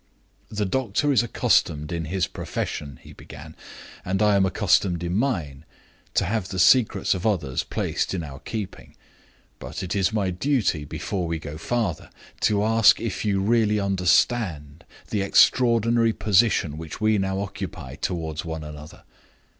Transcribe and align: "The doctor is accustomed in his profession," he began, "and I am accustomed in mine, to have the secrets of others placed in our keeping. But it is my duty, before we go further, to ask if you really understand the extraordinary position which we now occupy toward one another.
"The 0.49 0.65
doctor 0.65 1.11
is 1.13 1.21
accustomed 1.21 1.91
in 1.91 2.05
his 2.05 2.25
profession," 2.25 2.97
he 3.03 3.13
began, 3.13 3.55
"and 4.03 4.19
I 4.19 4.35
am 4.35 4.47
accustomed 4.47 5.03
in 5.03 5.13
mine, 5.13 5.63
to 6.15 6.25
have 6.25 6.49
the 6.49 6.57
secrets 6.57 7.13
of 7.13 7.23
others 7.27 7.61
placed 7.63 8.15
in 8.15 8.23
our 8.23 8.39
keeping. 8.39 8.95
But 9.59 9.83
it 9.83 9.95
is 9.95 10.11
my 10.11 10.31
duty, 10.31 10.85
before 10.85 11.27
we 11.27 11.37
go 11.37 11.55
further, 11.55 12.09
to 12.39 12.63
ask 12.63 12.99
if 12.99 13.23
you 13.23 13.41
really 13.41 13.79
understand 13.79 14.85
the 15.11 15.21
extraordinary 15.21 16.13
position 16.13 16.79
which 16.79 16.99
we 16.99 17.19
now 17.19 17.39
occupy 17.39 17.93
toward 17.93 18.39
one 18.43 18.63
another. 18.63 19.03